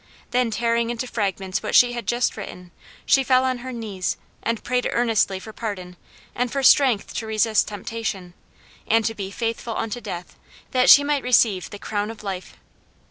[0.31, 2.71] Then, tearing into fragments what she had just written,
[3.05, 5.95] she fell on her knees and prayed earnestly for pardon,
[6.33, 8.33] and for strength to resist temptation,
[8.87, 10.37] and to be "faithful unto death,"
[10.71, 12.57] that she might "receive the crown of life."